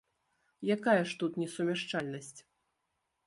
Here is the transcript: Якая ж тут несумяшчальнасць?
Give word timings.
Якая 0.75 1.01
ж 1.11 1.17
тут 1.19 1.37
несумяшчальнасць? 1.43 2.35